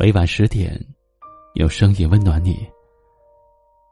[0.00, 0.82] 每晚十点，
[1.56, 2.66] 用声音温暖你。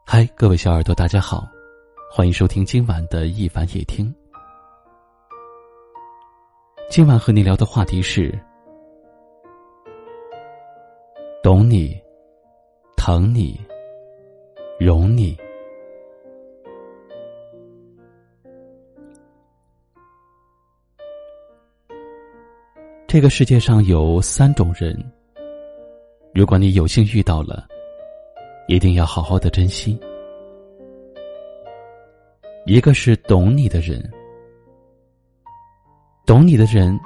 [0.07, 1.47] 嗨，各位小耳朵，大家好，
[2.11, 4.11] 欢迎收听今晚的一凡夜听。
[6.89, 8.33] 今晚和你聊的话题是：
[11.43, 11.95] 懂你、
[12.97, 13.61] 疼你、
[14.79, 15.37] 容你。
[23.07, 24.99] 这个世界上有三种人，
[26.39, 27.67] 如果你有幸遇到了，
[28.69, 29.99] 一定要好好的珍惜。
[32.65, 34.01] 一个是懂你的人，
[36.25, 36.97] 懂你的人，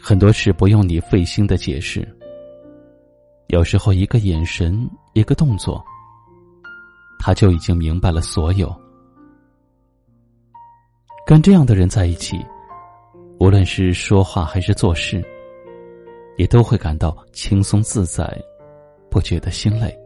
[0.00, 2.08] 很多事不用你费心的解释，
[3.48, 5.84] 有时候一个眼神、一个动作，
[7.20, 8.74] 他就已经明白了所有。
[11.26, 12.42] 跟这样的人在一起。
[13.40, 15.22] 无论是说话还是做事，
[16.38, 18.24] 也都会感到轻松自在，
[19.14, 19.96] 不觉得心累。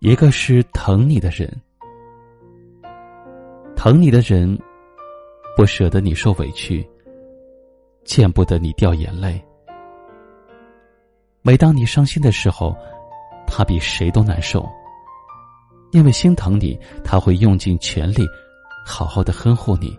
[0.00, 1.48] 一个是疼你的人，
[3.76, 4.58] 疼你的人，
[5.56, 6.84] 不舍得你受委屈，
[8.02, 9.40] 见不得你掉眼泪。
[11.42, 12.76] 每当你伤心的时候，
[13.46, 14.68] 他比谁都难受，
[15.92, 18.26] 因为心疼你，他会用尽全力。
[18.84, 19.96] 好好的呵护你，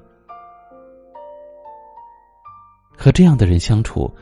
[2.98, 4.14] 和这样的人相处，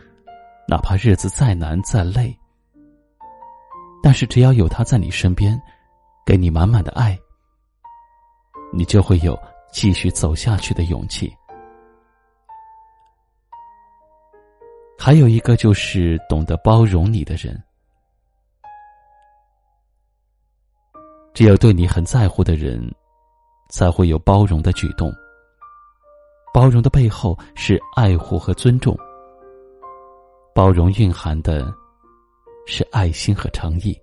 [0.68, 2.38] 哪怕日子再难再累，
[4.02, 5.62] 但是只要有他在你身边，
[6.26, 7.18] 给你满满的爱，
[8.72, 9.38] 你就会有
[9.72, 11.34] 继续走下去的勇气。
[14.98, 17.62] 还有一个就是懂得包容你的人，
[21.34, 22.94] 只有对你很在乎的人。
[23.70, 25.12] 才会有包容的举动。
[26.54, 28.96] 包容的背后是爱护和尊重。
[30.56, 31.74] 包容蕴含的，
[32.68, 34.00] 是爱心和诚意。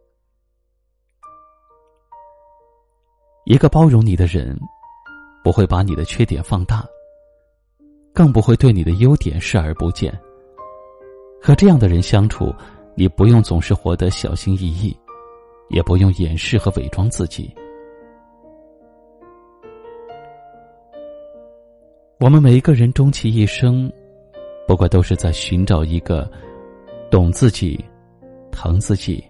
[3.45, 4.59] 一个包容你的人，
[5.45, 6.85] 不会把你的缺点放大，
[8.13, 10.13] 更不会对你的优点视而不见。
[11.41, 12.53] 和这样的人相处，
[12.97, 14.99] 你不用总是活得小心翼翼，
[15.69, 17.55] 也不用掩饰和伪装自己。
[22.19, 23.91] 我们每一个人终其一生，
[24.71, 26.31] 不过都是在寻找一个
[27.11, 27.85] 懂自己、
[28.53, 29.21] 疼自己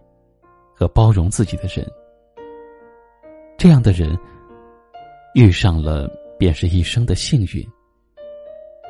[0.77, 1.91] 和包容自己的人。
[3.57, 4.15] 这样的人
[5.35, 6.07] 遇上了，
[6.39, 7.67] 便是一生的幸运。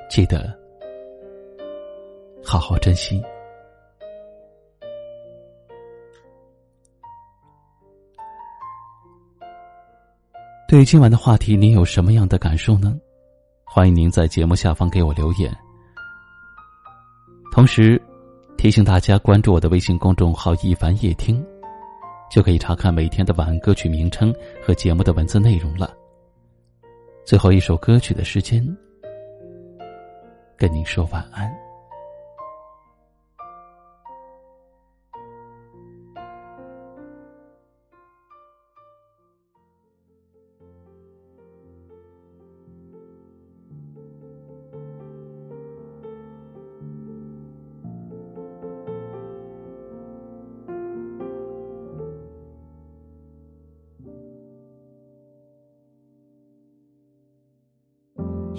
[0.09, 0.53] 记得
[2.43, 3.23] 好好珍惜。
[10.67, 12.99] 对于今晚的话题，您有什么样的感受呢？
[13.65, 15.57] 欢迎您在节目下方给我留言。
[17.51, 18.01] 同时，
[18.57, 21.45] 提醒大家关注我的微信公众号“一凡夜听”，
[22.31, 24.33] 就可以查看每天的晚安歌曲名称
[24.65, 25.93] 和节目的文字内容了。
[27.25, 28.65] 最后一首歌曲的时间，
[30.57, 31.70] 跟您说晚安。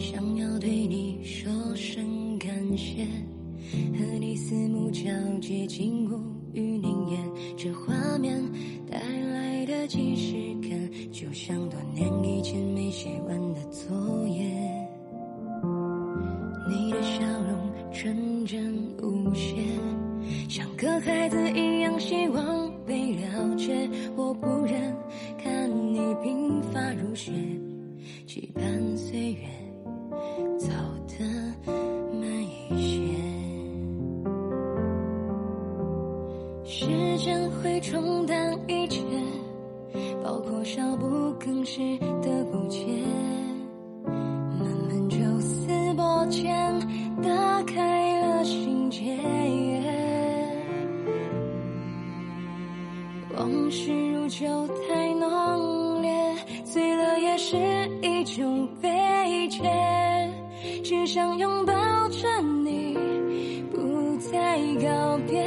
[0.02, 3.06] 想要对你说声感谢，
[3.94, 5.04] 和你四目交
[5.40, 6.20] 接，竟无
[6.54, 7.18] 语凝噎。
[7.56, 8.36] 这画面
[8.90, 13.96] 带来的即视感，就像多年以前没写完的作
[14.28, 14.44] 业。
[16.68, 18.74] 你的笑容纯真
[19.04, 19.56] 无邪，
[20.50, 23.88] 像个孩子一样希望被了解。
[24.16, 24.96] 我不忍
[25.38, 27.32] 看你鬓发如雪，
[28.26, 28.64] 期盼
[57.52, 57.58] 是
[58.02, 59.62] 一种悲切。
[60.86, 61.74] 只想拥抱
[62.08, 62.96] 着你，
[63.74, 65.44] 不再告别。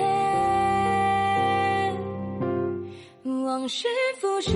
[3.47, 3.89] 往事
[4.21, 4.55] 浮现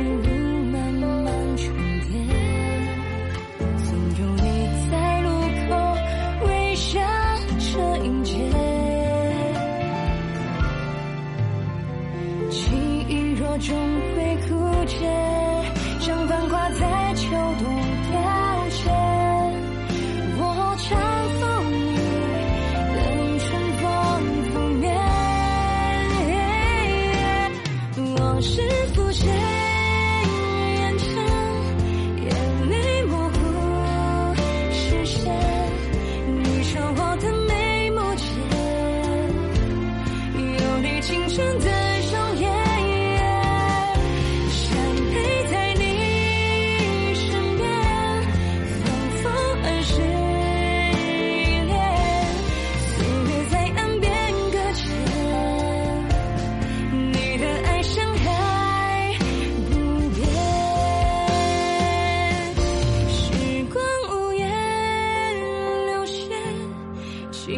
[0.00, 0.37] you.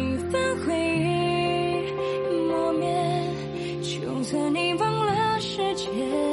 [0.01, 1.91] 一份回忆
[2.47, 3.33] 磨灭
[3.83, 6.30] 就算你忘了时间